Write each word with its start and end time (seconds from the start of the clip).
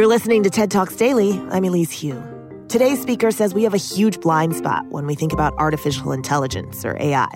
You're 0.00 0.08
listening 0.08 0.42
to 0.44 0.48
TED 0.48 0.70
Talks 0.70 0.96
Daily. 0.96 1.32
I'm 1.50 1.62
Elise 1.62 2.00
Hu. 2.00 2.18
Today's 2.68 3.02
speaker 3.02 3.30
says 3.30 3.52
we 3.52 3.64
have 3.64 3.74
a 3.74 3.76
huge 3.76 4.18
blind 4.20 4.56
spot 4.56 4.86
when 4.86 5.06
we 5.06 5.14
think 5.14 5.30
about 5.30 5.52
artificial 5.58 6.10
intelligence 6.12 6.86
or 6.86 6.96
AI. 6.98 7.28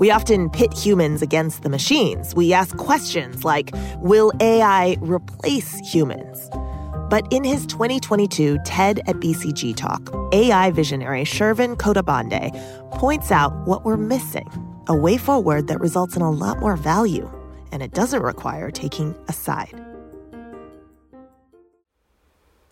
We 0.00 0.10
often 0.10 0.50
pit 0.50 0.76
humans 0.76 1.22
against 1.22 1.62
the 1.62 1.68
machines. 1.68 2.34
We 2.34 2.52
ask 2.52 2.76
questions 2.76 3.44
like 3.44 3.70
Will 3.98 4.32
AI 4.40 4.96
replace 5.00 5.78
humans? 5.92 6.50
But 7.08 7.24
in 7.32 7.44
his 7.44 7.66
2022 7.66 8.58
TED 8.64 8.98
at 9.06 9.14
BCG 9.18 9.76
talk, 9.76 10.12
AI 10.32 10.72
visionary 10.72 11.22
Shervin 11.22 11.76
Khodabandeh 11.76 12.90
points 12.90 13.30
out 13.30 13.52
what 13.64 13.84
we're 13.84 13.96
missing 13.96 14.50
a 14.88 14.96
way 14.96 15.16
forward 15.16 15.68
that 15.68 15.78
results 15.78 16.16
in 16.16 16.22
a 16.22 16.32
lot 16.32 16.58
more 16.58 16.74
value, 16.76 17.30
and 17.70 17.80
it 17.80 17.92
doesn't 17.92 18.22
require 18.22 18.72
taking 18.72 19.14
a 19.28 19.32
side. 19.32 19.91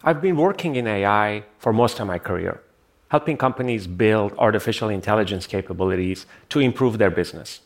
I've 0.03 0.23
been 0.23 0.37
working 0.37 0.77
in 0.77 0.87
AI 0.87 1.45
for 1.59 1.75
most 1.75 2.01
of 2.01 2.07
my 2.07 2.19
career, 2.19 2.63
helping 3.09 3.37
companies 3.37 3.87
build 3.87 4.33
artificial 4.39 4.89
intelligence 4.89 5.47
capabilities 5.47 6.25
to 6.49 6.61
improve 6.61 6.97
their 6.97 7.11
business. 7.11 7.61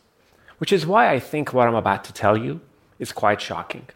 Which 0.58 0.72
is 0.72 0.84
why 0.84 1.12
I 1.12 1.20
think 1.20 1.52
what 1.52 1.68
I'm 1.68 1.76
about 1.76 2.02
to 2.04 2.12
tell 2.12 2.36
you 2.36 2.60
is 2.98 3.12
quite 3.12 3.40
shocking. 3.40 3.86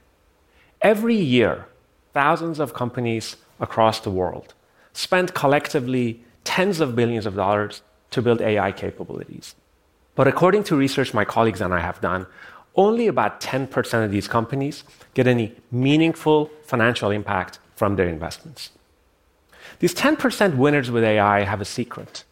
Every 0.80 1.16
year, 1.16 1.66
thousands 2.14 2.60
of 2.60 2.74
companies 2.74 3.34
across 3.58 3.98
the 3.98 4.10
world 4.10 4.54
spend 4.92 5.34
collectively 5.34 6.22
tens 6.44 6.78
of 6.78 6.94
billions 6.94 7.26
of 7.26 7.34
dollars 7.34 7.82
to 8.12 8.22
build 8.22 8.40
AI 8.40 8.70
capabilities. 8.70 9.56
But 10.14 10.28
according 10.28 10.62
to 10.64 10.76
research 10.76 11.12
my 11.12 11.24
colleagues 11.24 11.60
and 11.60 11.74
I 11.74 11.80
have 11.80 12.00
done, 12.00 12.26
only 12.76 13.08
about 13.08 13.40
10% 13.40 14.04
of 14.04 14.12
these 14.12 14.28
companies 14.28 14.84
get 15.14 15.26
any 15.26 15.56
meaningful 15.72 16.52
financial 16.62 17.10
impact 17.10 17.58
from 17.78 17.96
their 17.96 18.08
investments. 18.08 18.70
These 19.78 19.94
10% 19.94 20.56
winners 20.56 20.90
with 20.90 21.04
AI 21.04 21.44
have 21.44 21.60
a 21.60 21.72
secret. 21.78 22.24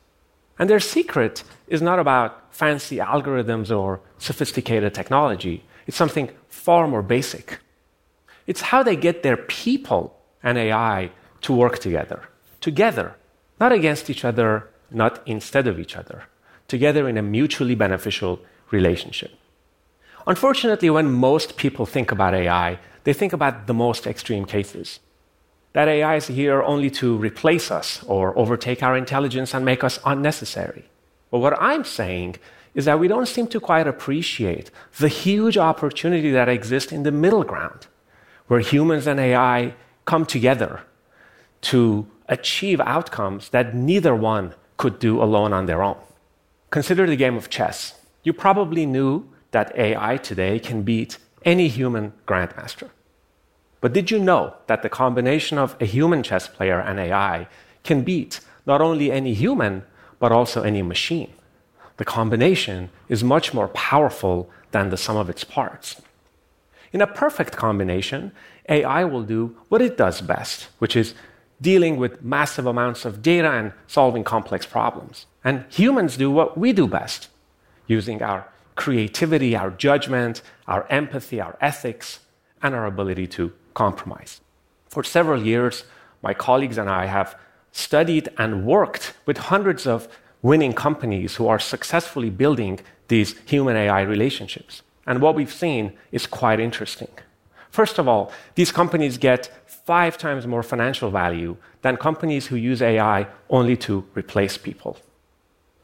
And 0.58 0.68
their 0.68 0.80
secret 0.80 1.44
is 1.68 1.82
not 1.82 1.98
about 1.98 2.54
fancy 2.54 2.96
algorithms 2.96 3.68
or 3.76 4.00
sophisticated 4.18 4.92
technology. 4.94 5.62
It's 5.86 5.96
something 5.96 6.30
far 6.48 6.88
more 6.88 7.02
basic. 7.02 7.60
It's 8.46 8.62
how 8.70 8.82
they 8.82 8.96
get 8.96 9.22
their 9.22 9.36
people 9.36 10.02
and 10.42 10.58
AI 10.58 11.10
to 11.42 11.52
work 11.52 11.78
together. 11.78 12.20
Together, 12.60 13.14
not 13.60 13.72
against 13.72 14.10
each 14.10 14.24
other, 14.24 14.68
not 14.90 15.22
instead 15.26 15.66
of 15.66 15.78
each 15.78 15.96
other. 15.96 16.24
Together 16.68 17.08
in 17.08 17.16
a 17.18 17.22
mutually 17.22 17.74
beneficial 17.74 18.40
relationship. 18.70 19.32
Unfortunately, 20.26 20.90
when 20.90 21.12
most 21.12 21.56
people 21.56 21.86
think 21.86 22.10
about 22.10 22.34
AI, 22.34 22.78
they 23.04 23.12
think 23.12 23.32
about 23.32 23.68
the 23.68 23.74
most 23.74 24.06
extreme 24.06 24.44
cases 24.44 24.98
that 25.76 25.88
AI 25.88 26.16
is 26.16 26.28
here 26.28 26.62
only 26.62 26.88
to 26.88 27.18
replace 27.18 27.70
us 27.70 28.02
or 28.04 28.32
overtake 28.38 28.82
our 28.82 28.96
intelligence 28.96 29.52
and 29.52 29.62
make 29.62 29.84
us 29.84 30.00
unnecessary. 30.06 30.86
But 31.30 31.40
what 31.40 31.60
I'm 31.60 31.84
saying 31.84 32.36
is 32.74 32.86
that 32.86 32.98
we 32.98 33.08
don't 33.08 33.28
seem 33.28 33.46
to 33.48 33.60
quite 33.60 33.86
appreciate 33.86 34.70
the 34.96 35.08
huge 35.08 35.58
opportunity 35.58 36.30
that 36.30 36.48
exists 36.48 36.92
in 36.92 37.02
the 37.02 37.12
middle 37.12 37.44
ground, 37.44 37.88
where 38.46 38.60
humans 38.60 39.06
and 39.06 39.20
AI 39.20 39.74
come 40.06 40.24
together 40.24 40.80
to 41.60 42.06
achieve 42.26 42.80
outcomes 42.80 43.50
that 43.50 43.74
neither 43.74 44.14
one 44.14 44.54
could 44.78 44.98
do 44.98 45.22
alone 45.22 45.52
on 45.52 45.66
their 45.66 45.82
own. 45.82 45.98
Consider 46.70 47.06
the 47.06 47.16
game 47.16 47.36
of 47.36 47.50
chess. 47.50 48.00
You 48.22 48.32
probably 48.32 48.86
knew 48.86 49.28
that 49.50 49.76
AI 49.76 50.16
today 50.16 50.58
can 50.58 50.84
beat 50.84 51.18
any 51.44 51.68
human 51.68 52.14
grandmaster. 52.26 52.88
But 53.86 53.92
did 53.92 54.10
you 54.10 54.18
know 54.18 54.54
that 54.66 54.82
the 54.82 54.88
combination 54.88 55.58
of 55.58 55.76
a 55.80 55.84
human 55.84 56.24
chess 56.24 56.48
player 56.48 56.80
and 56.80 56.98
AI 56.98 57.46
can 57.84 58.02
beat 58.02 58.40
not 58.66 58.80
only 58.80 59.12
any 59.12 59.32
human, 59.32 59.84
but 60.18 60.32
also 60.32 60.64
any 60.64 60.82
machine? 60.82 61.32
The 61.96 62.04
combination 62.04 62.90
is 63.08 63.22
much 63.22 63.54
more 63.54 63.68
powerful 63.68 64.50
than 64.72 64.90
the 64.90 64.96
sum 64.96 65.16
of 65.16 65.30
its 65.30 65.44
parts. 65.44 66.02
In 66.92 67.00
a 67.00 67.06
perfect 67.06 67.56
combination, 67.56 68.32
AI 68.68 69.04
will 69.04 69.22
do 69.22 69.56
what 69.68 69.80
it 69.80 69.96
does 69.96 70.20
best, 70.20 70.66
which 70.80 70.96
is 70.96 71.14
dealing 71.62 71.96
with 71.96 72.24
massive 72.24 72.66
amounts 72.66 73.04
of 73.04 73.22
data 73.22 73.52
and 73.52 73.72
solving 73.86 74.24
complex 74.24 74.66
problems. 74.66 75.26
And 75.44 75.64
humans 75.68 76.16
do 76.16 76.28
what 76.28 76.58
we 76.58 76.72
do 76.72 76.88
best, 76.88 77.28
using 77.86 78.20
our 78.20 78.48
creativity, 78.74 79.54
our 79.54 79.70
judgment, 79.70 80.42
our 80.66 80.88
empathy, 80.90 81.40
our 81.40 81.56
ethics, 81.60 82.18
and 82.60 82.74
our 82.74 82.86
ability 82.86 83.28
to 83.28 83.52
compromise. 83.76 84.40
For 84.88 85.04
several 85.04 85.40
years, 85.52 85.84
my 86.22 86.34
colleagues 86.34 86.78
and 86.78 86.90
I 86.90 87.04
have 87.06 87.38
studied 87.70 88.28
and 88.38 88.66
worked 88.66 89.12
with 89.26 89.38
hundreds 89.52 89.86
of 89.86 90.08
winning 90.42 90.72
companies 90.72 91.36
who 91.36 91.46
are 91.46 91.58
successfully 91.58 92.30
building 92.30 92.80
these 93.08 93.30
human 93.52 93.76
AI 93.76 94.02
relationships. 94.02 94.82
And 95.06 95.20
what 95.20 95.34
we've 95.36 95.52
seen 95.52 95.92
is 96.10 96.26
quite 96.26 96.58
interesting. 96.58 97.12
First 97.70 97.98
of 97.98 98.08
all, 98.08 98.32
these 98.54 98.72
companies 98.72 99.18
get 99.18 99.50
five 99.66 100.16
times 100.16 100.46
more 100.46 100.62
financial 100.62 101.10
value 101.10 101.56
than 101.82 101.96
companies 101.96 102.46
who 102.46 102.56
use 102.56 102.80
AI 102.82 103.26
only 103.50 103.76
to 103.86 104.04
replace 104.14 104.56
people. 104.56 104.96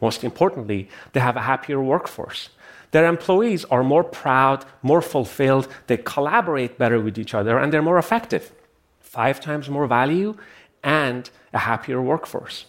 Most 0.00 0.24
importantly, 0.24 0.88
they 1.12 1.20
have 1.20 1.36
a 1.36 1.42
happier 1.42 1.80
workforce. 1.80 2.48
Their 2.92 3.06
employees 3.06 3.64
are 3.66 3.82
more 3.82 4.04
proud, 4.04 4.64
more 4.82 5.02
fulfilled, 5.02 5.66
they 5.86 5.96
collaborate 5.96 6.78
better 6.78 7.00
with 7.00 7.18
each 7.18 7.34
other, 7.34 7.58
and 7.58 7.72
they're 7.72 7.82
more 7.82 7.98
effective. 7.98 8.52
Five 9.00 9.40
times 9.40 9.68
more 9.68 9.86
value 9.86 10.36
and 10.84 11.28
a 11.52 11.58
happier 11.58 12.00
workforce. 12.00 12.66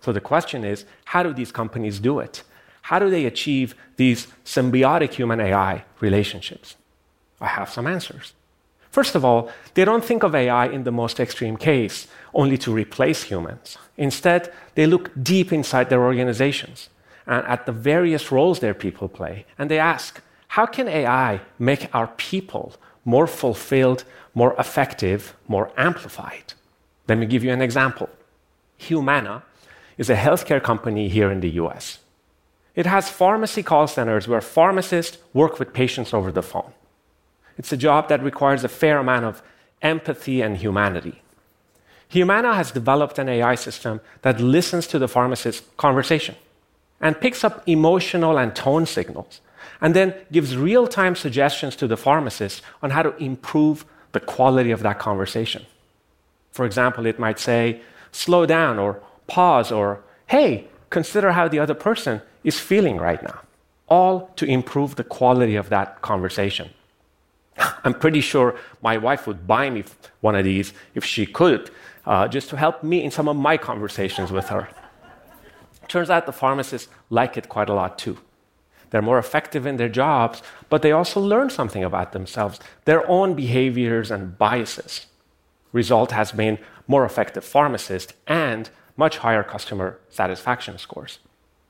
So 0.00 0.12
the 0.12 0.20
question 0.20 0.64
is 0.64 0.84
how 1.04 1.22
do 1.22 1.32
these 1.32 1.52
companies 1.52 2.00
do 2.00 2.18
it? 2.20 2.42
How 2.82 2.98
do 2.98 3.10
they 3.10 3.26
achieve 3.26 3.74
these 3.96 4.28
symbiotic 4.44 5.12
human 5.12 5.40
AI 5.40 5.84
relationships? 6.00 6.76
I 7.40 7.48
have 7.48 7.68
some 7.68 7.86
answers. 7.86 8.32
First 8.90 9.14
of 9.14 9.24
all, 9.26 9.50
they 9.74 9.84
don't 9.84 10.04
think 10.04 10.22
of 10.22 10.34
AI 10.34 10.68
in 10.68 10.84
the 10.84 10.92
most 10.92 11.20
extreme 11.20 11.58
case, 11.58 12.06
only 12.32 12.56
to 12.58 12.72
replace 12.72 13.24
humans. 13.24 13.76
Instead, 13.98 14.50
they 14.74 14.86
look 14.86 15.10
deep 15.22 15.52
inside 15.52 15.90
their 15.90 16.02
organizations 16.02 16.88
and 17.26 17.46
at 17.46 17.66
the 17.66 17.72
various 17.72 18.30
roles 18.30 18.60
their 18.60 18.74
people 18.74 19.08
play. 19.08 19.46
And 19.58 19.70
they 19.70 19.78
ask, 19.78 20.20
how 20.48 20.66
can 20.66 20.88
AI 20.88 21.40
make 21.58 21.94
our 21.94 22.06
people 22.06 22.74
more 23.04 23.26
fulfilled, 23.26 24.04
more 24.34 24.54
effective, 24.58 25.34
more 25.48 25.70
amplified? 25.76 26.54
Let 27.08 27.18
me 27.18 27.26
give 27.26 27.44
you 27.44 27.52
an 27.52 27.62
example. 27.62 28.08
Humana 28.78 29.42
is 29.98 30.10
a 30.10 30.16
healthcare 30.16 30.62
company 30.62 31.08
here 31.08 31.30
in 31.30 31.40
the 31.40 31.50
US. 31.50 31.98
It 32.74 32.86
has 32.86 33.08
pharmacy 33.08 33.62
call 33.62 33.86
centers 33.86 34.28
where 34.28 34.40
pharmacists 34.40 35.18
work 35.32 35.58
with 35.58 35.72
patients 35.72 36.12
over 36.12 36.30
the 36.30 36.42
phone. 36.42 36.72
It's 37.58 37.72
a 37.72 37.76
job 37.76 38.08
that 38.08 38.22
requires 38.22 38.64
a 38.64 38.68
fair 38.68 38.98
amount 38.98 39.24
of 39.24 39.42
empathy 39.80 40.42
and 40.42 40.58
humanity. 40.58 41.22
Humana 42.08 42.54
has 42.54 42.70
developed 42.70 43.18
an 43.18 43.28
AI 43.28 43.54
system 43.54 44.00
that 44.22 44.40
listens 44.40 44.86
to 44.88 44.98
the 44.98 45.08
pharmacist's 45.08 45.66
conversation 45.76 46.36
and 47.00 47.20
picks 47.20 47.44
up 47.44 47.62
emotional 47.68 48.38
and 48.38 48.54
tone 48.54 48.86
signals, 48.86 49.40
and 49.80 49.94
then 49.94 50.14
gives 50.32 50.56
real 50.56 50.86
time 50.86 51.14
suggestions 51.14 51.76
to 51.76 51.86
the 51.86 51.96
pharmacist 51.96 52.62
on 52.82 52.90
how 52.90 53.02
to 53.02 53.16
improve 53.16 53.84
the 54.12 54.20
quality 54.20 54.70
of 54.70 54.82
that 54.82 54.98
conversation. 54.98 55.66
For 56.52 56.64
example, 56.64 57.04
it 57.06 57.18
might 57.18 57.38
say, 57.38 57.80
slow 58.12 58.46
down, 58.46 58.78
or 58.78 59.00
pause, 59.26 59.70
or 59.70 60.02
hey, 60.26 60.66
consider 60.88 61.32
how 61.32 61.48
the 61.48 61.58
other 61.58 61.74
person 61.74 62.22
is 62.44 62.58
feeling 62.58 62.96
right 62.96 63.22
now, 63.22 63.40
all 63.88 64.30
to 64.36 64.46
improve 64.46 64.96
the 64.96 65.04
quality 65.04 65.56
of 65.56 65.68
that 65.68 66.00
conversation. 66.00 66.70
I'm 67.84 67.94
pretty 67.94 68.20
sure 68.20 68.56
my 68.82 68.96
wife 68.96 69.26
would 69.26 69.46
buy 69.46 69.70
me 69.70 69.84
one 70.20 70.34
of 70.34 70.44
these 70.44 70.72
if 70.94 71.04
she 71.04 71.26
could, 71.26 71.70
uh, 72.06 72.28
just 72.28 72.48
to 72.50 72.56
help 72.56 72.82
me 72.82 73.02
in 73.02 73.10
some 73.10 73.28
of 73.28 73.36
my 73.36 73.56
conversations 73.56 74.30
with 74.30 74.48
her. 74.48 74.68
Turns 75.88 76.10
out 76.10 76.26
the 76.26 76.32
pharmacists 76.32 76.88
like 77.10 77.36
it 77.36 77.48
quite 77.48 77.68
a 77.68 77.74
lot 77.74 77.98
too. 77.98 78.18
They're 78.90 79.02
more 79.02 79.18
effective 79.18 79.66
in 79.66 79.76
their 79.76 79.88
jobs, 79.88 80.42
but 80.68 80.82
they 80.82 80.92
also 80.92 81.20
learn 81.20 81.50
something 81.50 81.84
about 81.84 82.12
themselves, 82.12 82.60
their 82.84 83.08
own 83.08 83.34
behaviors 83.34 84.10
and 84.10 84.38
biases. 84.38 85.06
Result 85.72 86.12
has 86.12 86.32
been 86.32 86.58
more 86.86 87.04
effective 87.04 87.44
pharmacists 87.44 88.14
and 88.26 88.70
much 88.96 89.18
higher 89.18 89.42
customer 89.42 89.98
satisfaction 90.08 90.78
scores. 90.78 91.18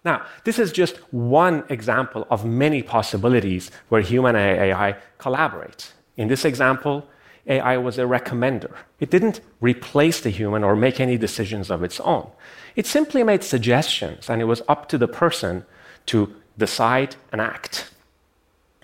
Now, 0.04 0.24
this 0.44 0.58
is 0.58 0.70
just 0.70 0.98
one 1.12 1.64
example 1.68 2.26
of 2.30 2.44
many 2.44 2.82
possibilities 2.82 3.70
where 3.88 4.00
human 4.00 4.36
AI 4.36 4.96
collaborate. 5.18 5.92
In 6.16 6.28
this 6.28 6.44
example, 6.44 7.08
AI 7.46 7.76
was 7.76 7.98
a 7.98 8.02
recommender. 8.02 8.72
It 8.98 9.10
didn't 9.10 9.40
replace 9.60 10.20
the 10.20 10.30
human 10.30 10.64
or 10.64 10.74
make 10.74 11.00
any 11.00 11.16
decisions 11.16 11.70
of 11.70 11.82
its 11.82 12.00
own. 12.00 12.28
It 12.74 12.86
simply 12.86 13.22
made 13.22 13.44
suggestions, 13.44 14.28
and 14.28 14.42
it 14.42 14.46
was 14.46 14.62
up 14.68 14.88
to 14.88 14.98
the 14.98 15.08
person 15.08 15.64
to 16.06 16.34
decide 16.58 17.16
and 17.32 17.40
act. 17.40 17.90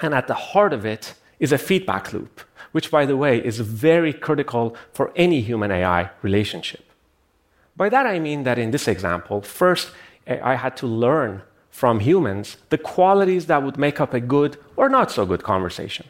And 0.01 0.15
at 0.15 0.29
the 0.29 0.35
heart 0.35 0.73
of 0.73 0.87
it 0.87 1.15
is 1.39 1.53
a 1.53 1.59
feedback 1.59 2.13
loop 2.13 2.41
which, 2.73 2.91
by 2.91 3.07
the 3.07 3.17
way, 3.17 3.39
is 3.39 3.61
very 3.61 4.13
critical 4.13 4.75
for 4.93 5.13
any 5.15 5.41
human 5.41 5.71
AI 5.71 6.11
relationship. 6.23 6.85
By 7.77 7.89
that 7.91 8.07
I 8.07 8.19
mean 8.19 8.43
that 8.43 8.59
in 8.59 8.71
this 8.71 8.89
example, 8.89 9.41
first, 9.43 9.93
I 10.27 10.57
had 10.57 10.77
to 10.79 10.87
learn 10.87 11.43
from 11.71 12.01
humans 12.01 12.57
the 12.71 12.79
qualities 12.79 13.47
that 13.47 13.63
would 13.63 13.79
make 13.79 14.01
up 14.01 14.13
a 14.13 14.21
good 14.21 14.59
or 14.77 14.89
not 14.89 15.11
so 15.11 15.25
good 15.25 15.43
conversation. 15.43 16.07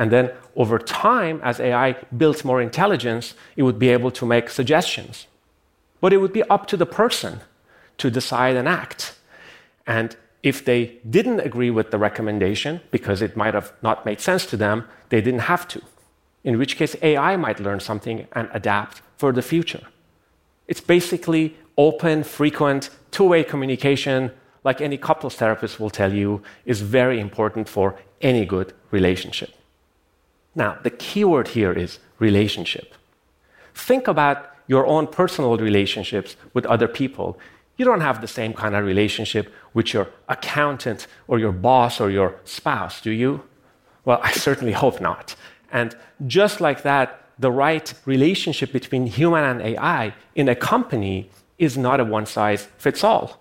And 0.00 0.10
then 0.10 0.30
over 0.56 0.78
time, 0.78 1.42
as 1.44 1.60
AI 1.60 1.92
built 2.16 2.42
more 2.42 2.62
intelligence, 2.62 3.34
it 3.54 3.64
would 3.64 3.78
be 3.78 3.90
able 3.90 4.10
to 4.12 4.24
make 4.24 4.48
suggestions. 4.48 5.26
But 6.00 6.14
it 6.14 6.16
would 6.22 6.32
be 6.32 6.42
up 6.44 6.64
to 6.68 6.78
the 6.78 6.86
person 6.86 7.40
to 7.98 8.10
decide 8.10 8.56
and 8.56 8.66
act. 8.66 9.14
And 9.86 10.16
if 10.42 10.64
they 10.64 10.96
didn't 11.10 11.40
agree 11.40 11.70
with 11.70 11.90
the 11.90 11.98
recommendation 11.98 12.80
because 12.90 13.20
it 13.20 13.36
might 13.36 13.52
have 13.52 13.74
not 13.82 14.06
made 14.06 14.20
sense 14.22 14.46
to 14.46 14.56
them, 14.56 14.86
they 15.10 15.20
didn't 15.20 15.50
have 15.52 15.68
to. 15.68 15.82
In 16.44 16.56
which 16.56 16.78
case, 16.78 16.96
AI 17.02 17.36
might 17.36 17.60
learn 17.60 17.80
something 17.80 18.26
and 18.32 18.48
adapt 18.54 19.02
for 19.18 19.32
the 19.32 19.42
future. 19.42 19.86
It's 20.66 20.80
basically 20.80 21.58
open, 21.76 22.24
frequent, 22.24 22.88
two 23.10 23.24
way 23.24 23.44
communication, 23.44 24.30
like 24.64 24.80
any 24.80 24.96
couples 24.96 25.34
therapist 25.34 25.78
will 25.78 25.90
tell 25.90 26.14
you, 26.14 26.42
is 26.64 26.80
very 26.80 27.20
important 27.20 27.68
for 27.68 27.98
any 28.22 28.46
good 28.46 28.72
relationship. 28.90 29.50
Now, 30.54 30.78
the 30.82 30.90
key 30.90 31.24
word 31.24 31.48
here 31.48 31.72
is 31.72 31.98
relationship. 32.18 32.94
Think 33.74 34.08
about 34.08 34.50
your 34.66 34.86
own 34.86 35.06
personal 35.06 35.56
relationships 35.56 36.36
with 36.54 36.66
other 36.66 36.88
people. 36.88 37.38
You 37.76 37.84
don't 37.84 38.00
have 38.00 38.20
the 38.20 38.28
same 38.28 38.52
kind 38.52 38.74
of 38.76 38.84
relationship 38.84 39.52
with 39.74 39.94
your 39.94 40.08
accountant 40.28 41.06
or 41.28 41.38
your 41.38 41.52
boss 41.52 42.00
or 42.00 42.10
your 42.10 42.36
spouse, 42.44 43.00
do 43.00 43.10
you? 43.10 43.42
Well, 44.04 44.20
I 44.22 44.32
certainly 44.32 44.72
hope 44.72 45.00
not. 45.00 45.34
And 45.72 45.96
just 46.26 46.60
like 46.60 46.82
that, 46.82 47.24
the 47.38 47.50
right 47.50 47.92
relationship 48.04 48.72
between 48.72 49.06
human 49.06 49.44
and 49.44 49.62
AI 49.62 50.14
in 50.34 50.48
a 50.48 50.54
company 50.54 51.30
is 51.58 51.78
not 51.78 52.00
a 52.00 52.04
one 52.04 52.26
size 52.26 52.68
fits 52.76 53.02
all. 53.02 53.40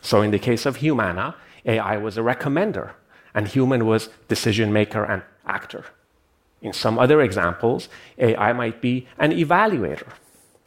So, 0.00 0.20
in 0.22 0.32
the 0.32 0.38
case 0.38 0.66
of 0.66 0.76
Humana, 0.76 1.34
AI 1.64 1.96
was 1.96 2.18
a 2.18 2.20
recommender, 2.20 2.90
and 3.34 3.48
human 3.48 3.86
was 3.86 4.08
decision 4.28 4.72
maker 4.72 5.04
and 5.04 5.22
actor. 5.46 5.84
In 6.62 6.72
some 6.72 6.98
other 6.98 7.20
examples, 7.20 7.88
AI 8.18 8.52
might 8.52 8.80
be 8.80 9.08
an 9.18 9.32
evaluator, 9.32 10.08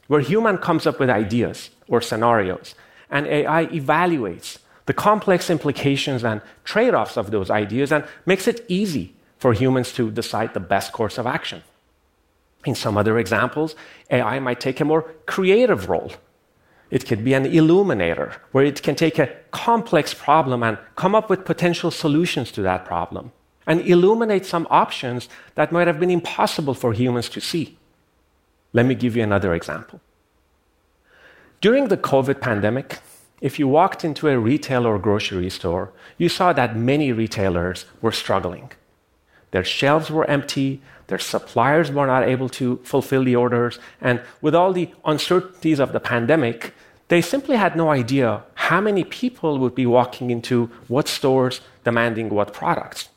where 0.08 0.20
human 0.20 0.58
comes 0.58 0.86
up 0.86 1.00
with 1.00 1.08
ideas 1.08 1.70
or 1.88 2.02
scenarios, 2.02 2.74
and 3.10 3.26
AI 3.26 3.66
evaluates 3.66 4.58
the 4.84 4.92
complex 4.92 5.48
implications 5.48 6.22
and 6.22 6.42
trade 6.64 6.94
offs 6.94 7.16
of 7.16 7.30
those 7.30 7.50
ideas 7.50 7.90
and 7.90 8.04
makes 8.26 8.46
it 8.46 8.64
easy 8.68 9.14
for 9.38 9.52
humans 9.52 9.92
to 9.92 10.10
decide 10.10 10.52
the 10.52 10.60
best 10.60 10.92
course 10.92 11.18
of 11.18 11.26
action. 11.26 11.62
In 12.64 12.74
some 12.74 12.96
other 12.96 13.18
examples, 13.18 13.74
AI 14.10 14.38
might 14.38 14.60
take 14.60 14.80
a 14.80 14.84
more 14.84 15.02
creative 15.24 15.88
role. 15.88 16.12
It 16.90 17.06
could 17.06 17.24
be 17.24 17.34
an 17.34 17.46
illuminator, 17.46 18.34
where 18.52 18.64
it 18.64 18.82
can 18.82 18.94
take 18.94 19.18
a 19.18 19.32
complex 19.50 20.14
problem 20.14 20.62
and 20.62 20.78
come 20.94 21.14
up 21.14 21.30
with 21.30 21.44
potential 21.44 21.90
solutions 21.90 22.52
to 22.52 22.62
that 22.62 22.84
problem 22.84 23.32
and 23.66 23.80
illuminate 23.80 24.46
some 24.46 24.66
options 24.70 25.28
that 25.54 25.72
might 25.72 25.86
have 25.86 26.00
been 26.00 26.10
impossible 26.10 26.74
for 26.74 26.92
humans 26.92 27.28
to 27.30 27.40
see. 27.40 27.76
Let 28.72 28.86
me 28.86 28.94
give 28.94 29.16
you 29.16 29.22
another 29.22 29.54
example. 29.54 30.00
During 31.60 31.88
the 31.88 31.96
COVID 31.96 32.40
pandemic, 32.40 32.98
if 33.40 33.58
you 33.58 33.68
walked 33.68 34.04
into 34.04 34.28
a 34.28 34.38
retail 34.38 34.86
or 34.86 34.98
grocery 34.98 35.50
store, 35.50 35.92
you 36.18 36.28
saw 36.28 36.52
that 36.52 36.76
many 36.76 37.12
retailers 37.12 37.86
were 38.00 38.12
struggling. 38.12 38.70
Their 39.50 39.64
shelves 39.64 40.10
were 40.10 40.28
empty, 40.30 40.80
their 41.06 41.18
suppliers 41.18 41.90
were 41.90 42.06
not 42.06 42.24
able 42.28 42.48
to 42.50 42.76
fulfill 42.84 43.24
the 43.24 43.36
orders, 43.36 43.78
and 44.00 44.20
with 44.40 44.54
all 44.54 44.72
the 44.72 44.90
uncertainties 45.04 45.78
of 45.78 45.92
the 45.92 46.00
pandemic, 46.00 46.74
they 47.08 47.22
simply 47.22 47.56
had 47.56 47.76
no 47.76 47.90
idea 47.90 48.42
how 48.54 48.80
many 48.80 49.04
people 49.04 49.58
would 49.58 49.74
be 49.74 49.86
walking 49.86 50.30
into 50.30 50.70
what 50.88 51.06
stores 51.06 51.60
demanding 51.84 52.30
what 52.30 52.52
products. 52.52 53.08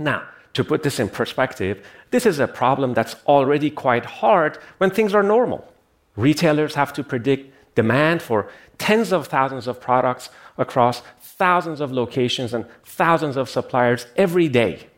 Now, 0.00 0.22
to 0.54 0.64
put 0.64 0.82
this 0.82 0.98
in 0.98 1.10
perspective, 1.10 1.86
this 2.10 2.24
is 2.24 2.40
a 2.40 2.48
problem 2.48 2.94
that's 2.94 3.16
already 3.26 3.70
quite 3.70 4.06
hard 4.06 4.56
when 4.78 4.90
things 4.90 5.14
are 5.14 5.22
normal. 5.22 5.72
Retailers 6.16 6.74
have 6.74 6.92
to 6.94 7.04
predict 7.04 7.54
demand 7.74 8.22
for 8.22 8.48
tens 8.78 9.12
of 9.12 9.26
thousands 9.26 9.66
of 9.66 9.78
products 9.78 10.30
across 10.56 11.02
thousands 11.20 11.80
of 11.82 11.92
locations 11.92 12.54
and 12.54 12.64
thousands 12.82 13.36
of 13.36 13.50
suppliers 13.50 14.06
every 14.16 14.48
day 14.48 14.88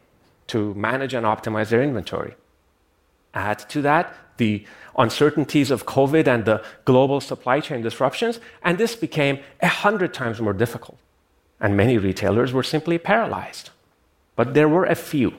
to 0.46 0.72
manage 0.74 1.14
and 1.14 1.26
optimize 1.26 1.68
their 1.68 1.82
inventory. 1.82 2.34
Add 3.34 3.58
to 3.70 3.82
that 3.82 4.14
the 4.36 4.64
uncertainties 4.96 5.70
of 5.72 5.84
COVID 5.84 6.28
and 6.28 6.44
the 6.44 6.64
global 6.84 7.20
supply 7.20 7.58
chain 7.58 7.82
disruptions, 7.82 8.38
and 8.62 8.78
this 8.78 8.94
became 8.94 9.40
a 9.60 9.68
hundred 9.68 10.14
times 10.14 10.40
more 10.40 10.52
difficult. 10.52 10.98
And 11.60 11.76
many 11.76 11.98
retailers 11.98 12.52
were 12.52 12.62
simply 12.62 12.98
paralyzed. 12.98 13.70
But 14.36 14.54
there 14.54 14.68
were 14.68 14.84
a 14.84 14.94
few 14.94 15.34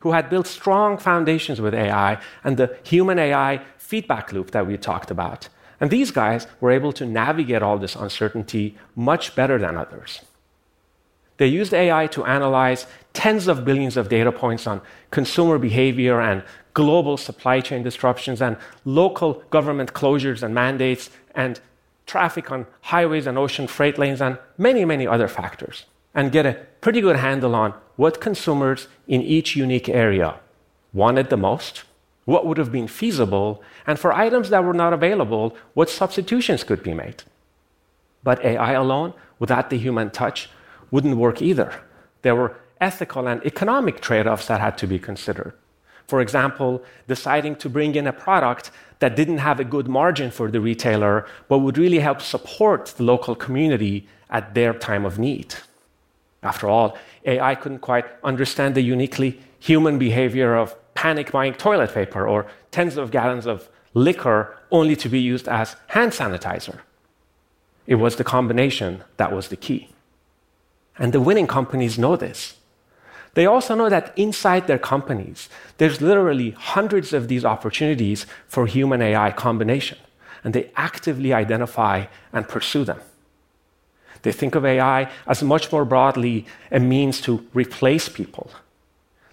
who 0.00 0.12
had 0.12 0.30
built 0.30 0.46
strong 0.46 0.98
foundations 0.98 1.60
with 1.60 1.74
AI 1.74 2.20
and 2.44 2.56
the 2.56 2.76
human 2.82 3.18
AI 3.18 3.60
feedback 3.78 4.32
loop 4.32 4.50
that 4.50 4.66
we 4.66 4.76
talked 4.76 5.10
about. 5.10 5.48
And 5.80 5.90
these 5.90 6.10
guys 6.10 6.46
were 6.60 6.70
able 6.70 6.92
to 6.94 7.04
navigate 7.04 7.62
all 7.62 7.78
this 7.78 7.96
uncertainty 7.96 8.76
much 8.94 9.34
better 9.34 9.58
than 9.58 9.76
others. 9.76 10.22
They 11.38 11.46
used 11.46 11.74
AI 11.74 12.06
to 12.08 12.24
analyze 12.24 12.86
tens 13.12 13.46
of 13.46 13.64
billions 13.64 13.96
of 13.96 14.08
data 14.08 14.32
points 14.32 14.66
on 14.66 14.80
consumer 15.10 15.58
behavior 15.58 16.20
and 16.20 16.42
global 16.72 17.16
supply 17.16 17.60
chain 17.60 17.82
disruptions 17.82 18.40
and 18.40 18.56
local 18.84 19.42
government 19.50 19.92
closures 19.92 20.42
and 20.42 20.54
mandates 20.54 21.10
and 21.34 21.60
traffic 22.06 22.50
on 22.50 22.66
highways 22.82 23.26
and 23.26 23.36
ocean 23.36 23.66
freight 23.66 23.98
lanes 23.98 24.22
and 24.22 24.38
many, 24.56 24.84
many 24.84 25.06
other 25.06 25.28
factors 25.28 25.84
and 26.14 26.32
get 26.32 26.46
a 26.46 26.54
pretty 26.80 27.00
good 27.00 27.16
handle 27.16 27.54
on 27.54 27.74
what 27.96 28.20
consumers 28.20 28.88
in 29.08 29.22
each 29.22 29.56
unique 29.56 29.88
area 29.88 30.38
wanted 30.92 31.30
the 31.30 31.36
most, 31.36 31.84
what 32.24 32.46
would 32.46 32.58
have 32.58 32.72
been 32.72 32.88
feasible, 32.88 33.62
and 33.86 33.98
for 33.98 34.12
items 34.12 34.50
that 34.50 34.64
were 34.64 34.74
not 34.74 34.92
available, 34.92 35.56
what 35.74 35.88
substitutions 35.88 36.64
could 36.64 36.82
be 36.82 36.94
made. 36.94 37.22
But 38.22 38.44
AI 38.44 38.72
alone, 38.72 39.14
without 39.38 39.70
the 39.70 39.78
human 39.78 40.10
touch, 40.10 40.48
wouldn't 40.90 41.16
work 41.16 41.40
either. 41.40 41.72
There 42.22 42.34
were 42.34 42.56
ethical 42.80 43.26
and 43.26 43.44
economic 43.44 44.00
trade 44.00 44.26
offs 44.26 44.48
that 44.48 44.60
had 44.60 44.76
to 44.78 44.86
be 44.86 44.98
considered. 44.98 45.54
For 46.06 46.20
example, 46.20 46.82
deciding 47.08 47.56
to 47.56 47.68
bring 47.68 47.94
in 47.94 48.06
a 48.06 48.12
product 48.12 48.70
that 49.00 49.16
didn't 49.16 49.38
have 49.38 49.60
a 49.60 49.64
good 49.64 49.88
margin 49.88 50.30
for 50.30 50.50
the 50.50 50.60
retailer, 50.60 51.26
but 51.48 51.58
would 51.58 51.78
really 51.78 51.98
help 51.98 52.20
support 52.20 52.86
the 52.96 53.02
local 53.02 53.34
community 53.34 54.06
at 54.30 54.54
their 54.54 54.72
time 54.72 55.04
of 55.04 55.18
need. 55.18 55.54
After 56.46 56.68
all, 56.68 56.96
AI 57.24 57.56
couldn't 57.56 57.80
quite 57.80 58.06
understand 58.22 58.74
the 58.74 58.80
uniquely 58.80 59.40
human 59.58 59.98
behavior 59.98 60.54
of 60.54 60.76
panic 60.94 61.32
buying 61.32 61.54
toilet 61.54 61.92
paper 61.92 62.26
or 62.26 62.46
tens 62.70 62.96
of 62.96 63.10
gallons 63.10 63.46
of 63.46 63.68
liquor 63.94 64.56
only 64.70 64.94
to 64.96 65.08
be 65.08 65.18
used 65.18 65.48
as 65.48 65.74
hand 65.88 66.12
sanitizer. 66.12 66.78
It 67.86 67.96
was 67.96 68.14
the 68.14 68.24
combination 68.24 69.02
that 69.16 69.32
was 69.32 69.48
the 69.48 69.56
key. 69.56 69.88
And 70.98 71.12
the 71.12 71.20
winning 71.20 71.48
companies 71.48 71.98
know 71.98 72.14
this. 72.14 72.54
They 73.34 73.46
also 73.46 73.74
know 73.74 73.88
that 73.88 74.12
inside 74.16 74.66
their 74.66 74.78
companies, 74.78 75.48
there's 75.78 76.00
literally 76.00 76.50
hundreds 76.52 77.12
of 77.12 77.26
these 77.26 77.44
opportunities 77.44 78.24
for 78.46 78.66
human 78.66 79.02
AI 79.02 79.32
combination, 79.32 79.98
and 80.44 80.54
they 80.54 80.70
actively 80.76 81.32
identify 81.34 82.06
and 82.32 82.48
pursue 82.48 82.84
them. 82.84 83.00
They 84.26 84.32
think 84.32 84.56
of 84.56 84.64
AI 84.64 85.08
as 85.28 85.40
much 85.40 85.70
more 85.70 85.84
broadly 85.84 86.46
a 86.72 86.80
means 86.80 87.20
to 87.20 87.46
replace 87.54 88.08
people. 88.08 88.50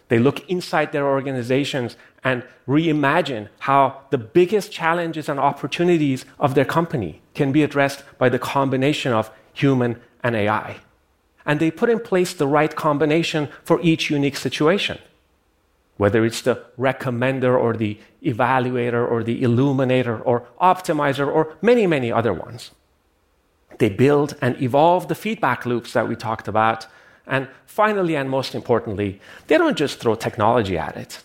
They 0.10 0.20
look 0.20 0.48
inside 0.48 0.92
their 0.92 1.08
organizations 1.08 1.98
and 2.24 2.44
reimagine 2.68 3.48
how 3.58 4.02
the 4.12 4.20
biggest 4.20 4.72
challenges 4.72 5.28
and 5.28 5.40
opportunities 5.40 6.26
of 6.40 6.54
their 6.54 6.64
company 6.64 7.24
can 7.34 7.52
be 7.52 7.64
addressed 7.64 8.04
by 8.20 8.30
the 8.30 8.38
combination 8.38 9.14
of 9.14 9.32
human 9.52 10.00
and 10.22 10.36
AI. 10.36 10.78
And 11.44 11.60
they 11.60 11.72
put 11.72 11.90
in 11.90 12.00
place 12.00 12.32
the 12.36 12.46
right 12.46 12.76
combination 12.76 13.50
for 13.64 13.82
each 13.82 14.12
unique 14.12 14.38
situation, 14.38 15.00
whether 15.98 16.24
it's 16.24 16.44
the 16.44 16.64
recommender 16.78 17.60
or 17.60 17.74
the 17.76 17.98
evaluator 18.24 19.10
or 19.10 19.24
the 19.24 19.42
illuminator 19.42 20.20
or 20.20 20.46
optimizer 20.62 21.26
or 21.26 21.58
many, 21.64 21.88
many 21.88 22.12
other 22.12 22.32
ones. 22.32 22.70
They 23.80 23.89
build 23.89 24.36
and 24.42 24.62
evolve 24.62 25.08
the 25.08 25.15
feedback 25.15 25.65
loops 25.65 25.94
that 25.94 26.08
we 26.08 26.15
talked 26.15 26.48
about. 26.48 26.88
And 27.25 27.48
finally, 27.65 28.15
and 28.15 28.30
most 28.30 28.53
importantly, 28.56 29.20
they 29.48 29.58
don't 29.58 29.77
just 29.77 30.00
throw 30.00 30.15
technology 30.15 30.77
at 30.77 30.98
it. 30.98 31.24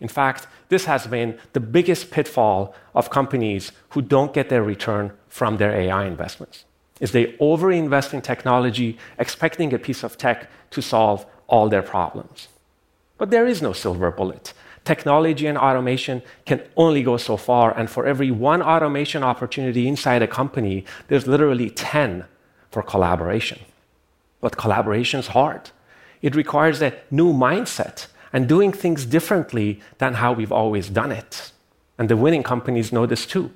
In 0.00 0.08
fact, 0.08 0.46
this 0.68 0.84
has 0.84 1.06
been 1.06 1.38
the 1.52 1.60
biggest 1.60 2.10
pitfall 2.10 2.74
of 2.94 3.10
companies 3.10 3.72
who 3.90 4.02
don't 4.02 4.34
get 4.34 4.48
their 4.48 4.62
return 4.62 5.12
from 5.28 5.56
their 5.56 5.72
AI 5.72 6.04
investments. 6.04 6.64
Is 7.00 7.12
they 7.12 7.32
overinvest 7.38 8.12
in 8.14 8.22
technology, 8.22 8.98
expecting 9.18 9.72
a 9.72 9.78
piece 9.78 10.02
of 10.02 10.16
tech 10.16 10.50
to 10.70 10.82
solve 10.82 11.26
all 11.46 11.68
their 11.68 11.82
problems. 11.82 12.48
But 13.18 13.30
there 13.30 13.46
is 13.46 13.62
no 13.62 13.72
silver 13.72 14.10
bullet. 14.10 14.52
Technology 14.84 15.46
and 15.46 15.56
automation 15.56 16.22
can 16.44 16.62
only 16.76 17.02
go 17.02 17.16
so 17.16 17.38
far, 17.38 17.76
and 17.76 17.88
for 17.88 18.04
every 18.06 18.30
one 18.30 18.62
automation 18.62 19.22
opportunity 19.22 19.88
inside 19.88 20.22
a 20.22 20.26
company, 20.26 20.84
there's 21.08 21.26
literally 21.26 21.70
10 21.70 22.26
for 22.70 22.82
collaboration. 22.82 23.60
But 24.42 24.58
collaboration 24.58 25.20
is 25.20 25.28
hard. 25.28 25.70
It 26.20 26.34
requires 26.34 26.82
a 26.82 26.92
new 27.10 27.32
mindset 27.32 28.08
and 28.30 28.46
doing 28.46 28.72
things 28.72 29.06
differently 29.06 29.80
than 29.98 30.14
how 30.14 30.34
we've 30.34 30.52
always 30.52 30.90
done 30.90 31.12
it. 31.12 31.52
And 31.96 32.10
the 32.10 32.16
winning 32.16 32.42
companies 32.42 32.92
know 32.92 33.06
this 33.06 33.24
too, 33.24 33.52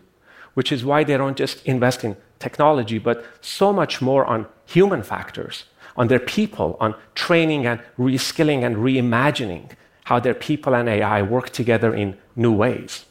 which 0.55 0.73
is 0.73 0.85
why 0.85 1.05
they 1.05 1.19
don't 1.19 1.37
just 1.37 1.65
invest 1.67 2.05
in 2.05 2.17
technology, 2.39 2.99
but 2.99 3.25
so 3.43 3.71
much 3.71 4.01
more 4.01 4.25
on 4.25 4.47
human 4.65 5.03
factors, 5.03 5.65
on 5.95 6.09
their 6.09 6.21
people, 6.21 6.79
on 6.81 6.95
training 7.15 7.67
and 7.67 7.81
reskilling 7.99 8.65
and 8.65 8.77
reimagining 8.77 9.71
how 10.09 10.19
their 10.19 10.33
people 10.33 10.75
and 10.75 10.89
AI 10.89 11.21
work 11.21 11.51
together 11.51 11.95
in 11.95 12.17
new 12.35 12.51
ways. 12.51 13.05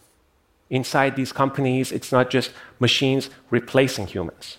Inside 0.72 1.16
these 1.16 1.32
companies, 1.32 1.92
it's 1.92 2.12
not 2.12 2.32
just 2.32 2.50
machines 2.80 3.30
replacing 3.52 4.08
humans, 4.08 4.58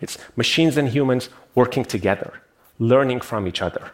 it's 0.00 0.18
machines 0.34 0.76
and 0.76 0.88
humans 0.88 1.28
working 1.54 1.84
together, 1.84 2.32
learning 2.80 3.20
from 3.20 3.46
each 3.46 3.62
other. 3.62 3.92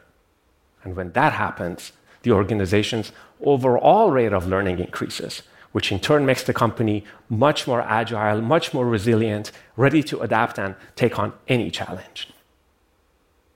And 0.82 0.96
when 0.96 1.12
that 1.12 1.34
happens, 1.34 1.92
the 2.22 2.32
organization's 2.32 3.12
overall 3.42 4.11
rate 4.11 4.32
of 4.32 4.46
learning 4.46 4.78
increases, 4.78 5.42
which 5.72 5.92
in 5.92 6.00
turn 6.00 6.25
makes 6.25 6.44
the 6.44 6.54
company 6.54 7.04
much 7.28 7.66
more 7.66 7.82
agile, 7.82 8.40
much 8.40 8.72
more 8.72 8.87
resilient, 8.87 9.52
ready 9.76 10.02
to 10.04 10.20
adapt 10.20 10.58
and 10.58 10.76
take 10.96 11.18
on 11.18 11.34
any 11.46 11.70
challenge. 11.70 12.30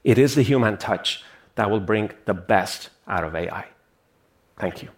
It 0.05 0.19
is 0.19 0.35
the 0.35 0.43
human 0.43 0.76
touch 0.76 1.25
that 1.55 1.71
will 1.71 1.81
bring 1.81 2.11
the 2.26 2.35
best 2.35 2.90
out 3.09 3.25
of 3.25 3.35
AI. 3.35 3.69
Thank 4.59 4.83
you. 4.83 4.89